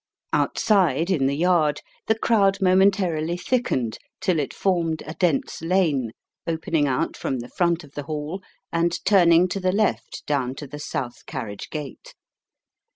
[0.33, 6.09] Outside, in the yard, the crowd momentarily thickened till it formed a dense lane,
[6.47, 8.41] opening out from the front of the Hall,
[8.73, 12.15] and turning to the left down to the south carriage gate.